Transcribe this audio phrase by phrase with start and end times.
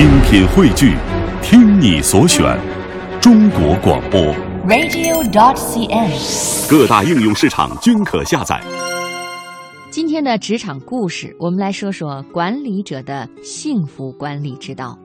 [0.00, 0.96] 精品汇聚，
[1.42, 2.58] 听你所选，
[3.20, 4.18] 中国广播。
[4.66, 6.70] radio.dot.cn，。
[6.70, 8.58] 各大应用市场均可下载。
[9.90, 14.98] 今天的职场故事，我们来说说管理者的幸福管理之道。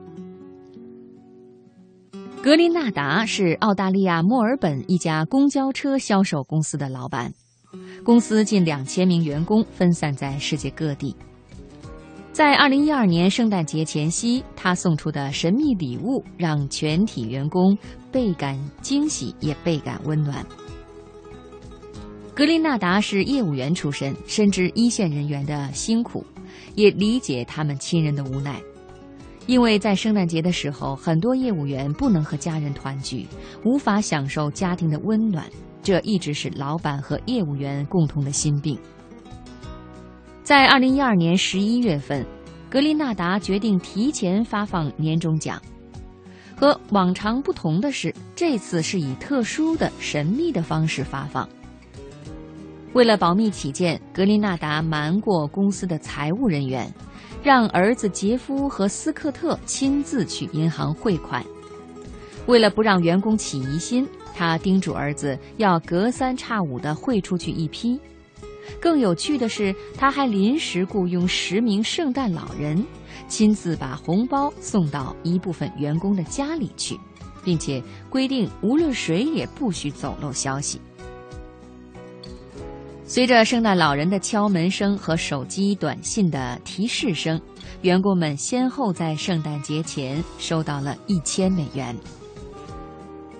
[2.42, 7.30] 格林纳达是澳大利亚墨尔本一家公交车销售公司的老板，
[8.02, 11.14] 公司近两千名员工分散在世界各地。
[12.36, 17.74] 在二零一二年圣诞节前夕，他送出的神秘礼物让全体员工
[18.12, 20.44] 倍感惊喜，也倍感温暖。
[22.34, 26.22] 格林纳达是业务员出身，深知一线人员的辛苦，
[26.74, 28.60] 也理解他们亲人的无奈。
[29.46, 33.26] 因为在圣诞节的时候，很多业务员不能和家人团聚，
[33.64, 35.46] 无法享受家庭的温暖，
[35.82, 38.78] 这一直是老板和业务员共同的心病。
[40.46, 42.24] 在二零一二年十一月份，
[42.70, 45.60] 格林纳达决定提前发放年终奖。
[46.54, 51.48] 和往常不同的是，这次是以特殊的、神秘的方式发放。
[52.92, 56.88] 为了保密起见，格林纳达瞒过公司的财务人员，
[57.42, 61.44] 让儿子杰夫和斯科特亲自去银行汇款。
[62.46, 68.00] 为了不让员工起疑心，他叮嘱儿子要隔三差五地汇出去一批。
[68.80, 72.84] 更有趣的是，他还临时雇佣十名圣诞老人，
[73.28, 76.98] 亲自把红包送到一部分员工的家里去，
[77.44, 80.80] 并且规定无论谁也不许走漏消息。
[83.08, 87.40] 随着圣诞老人的敲门声和手机短信的提示声，
[87.82, 91.96] 员工们先后在圣诞节前收到了一千美元。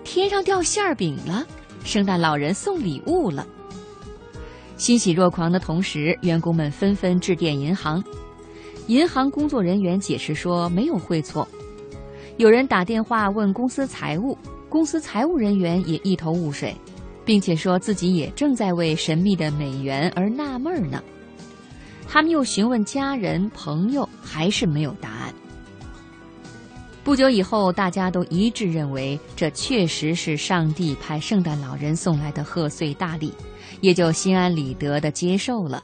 [0.04, 1.44] 天上掉馅儿饼了，
[1.84, 3.44] 圣诞老人送礼物了。
[4.76, 8.02] 欣喜若狂的同时，员工们纷纷致电银行，
[8.86, 11.46] 银行工作人员解释说没有汇错。
[12.36, 14.36] 有人打电话问公司财务，
[14.68, 16.74] 公司财务人员也一头雾水。
[17.26, 21.02] 并且说自己也正在为神秘的美元而纳闷呢。
[22.06, 25.10] 他们又询问家人朋友，还是没有答。
[27.06, 33.32] 不久以后，大家都一致认为这确实是上帝派圣诞老人送来的贺岁大礼，
[33.80, 35.80] 也就心安理得的接受了。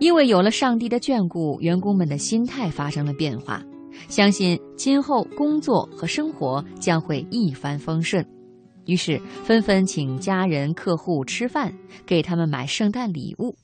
[0.00, 3.62] 因为有了上帝的眷顾，员工们的心态发生了变化，
[4.08, 8.26] 相信今后工作和生活将会一帆风顺。
[8.86, 11.72] 于是纷纷请家人、客户吃饭，
[12.04, 13.54] 给他们买圣诞礼物。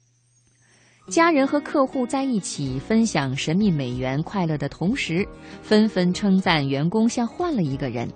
[1.08, 5.26] 家人和客户在一起分享神秘美元快乐的同时，
[5.60, 8.08] 纷纷称赞员工像换了一个人。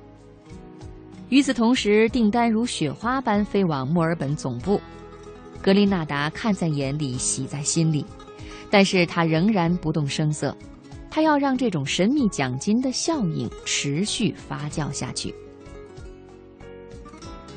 [1.29, 4.81] 与此同时，订单如雪花般飞往墨尔本总部。
[5.61, 8.07] 格林纳达看在眼里，喜在心里，
[8.71, 10.57] 但是他仍然不动声色。
[11.11, 15.35] 他要让这种神秘奖金的效应持续发酵下去。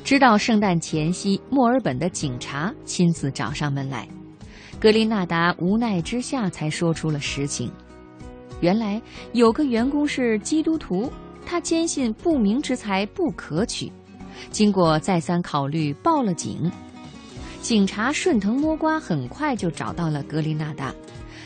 [0.04, 4.06] 直到圣诞前夕，墨尔本的警察亲自找上门来，
[4.82, 7.70] 格林纳达无奈之下才说出了实情。
[8.60, 9.00] 原来
[9.32, 11.08] 有个员工是基督徒，
[11.46, 13.92] 他坚信不明之财不可取，
[14.50, 16.68] 经过再三考虑，报了警。
[17.60, 20.92] 警察顺藤摸瓜，很快就找到了格林纳达。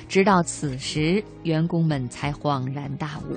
[0.09, 3.37] 直到此时，员工们才恍然大悟。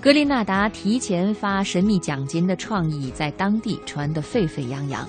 [0.00, 5.04] 格林纳达提前发神秘奖金的创意在当地传得沸沸扬扬，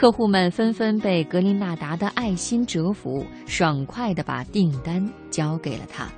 [0.00, 6.08] 客户们纷纷被格林纳达的爱心折服，爽快地把订单交给了他。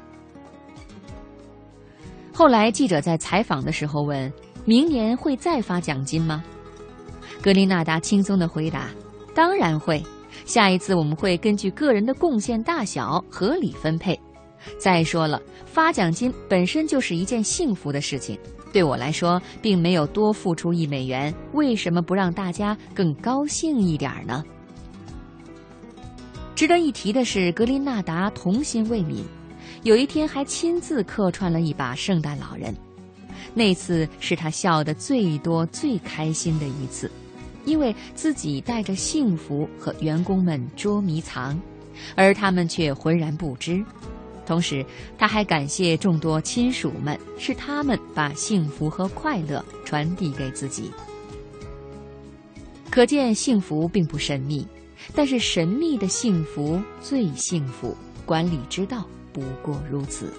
[2.32, 4.32] 后来记者在采访的时候问
[4.64, 6.44] ：“明年会再发奖金吗？”
[7.42, 8.88] 格林纳达轻松地回答
[9.34, 10.00] ：“当然会，
[10.44, 14.16] 下一次我们会根据个人的贡献大小合理分配。”
[14.78, 18.38] 再说了，发奖金本身就是一件幸福的事情，
[18.72, 24.44] 对我来说，并没有多付出一美元，为什么不让大家更高兴一点呢？
[26.54, 29.24] 值得一提的是，格林纳达童心未泯，
[29.82, 32.72] 有一天还亲自客串了一把圣诞老人，
[33.54, 37.10] 那次是他笑得最多、最开心的一次，
[37.64, 41.60] 因为自己带着幸福和员工们捉迷藏，
[42.14, 43.84] 而他们却浑然不知。
[44.44, 44.84] 同时，
[45.16, 50.90] 他还感谢众多亲属们，是他们把幸福和快乐传递给自己。
[52.90, 54.66] 可见，幸福并不神秘，
[55.14, 57.96] 但是神秘的幸福最幸福。
[58.24, 60.32] 管理之道不过如此。